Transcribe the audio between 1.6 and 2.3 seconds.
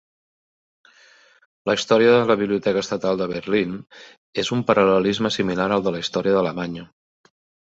La història de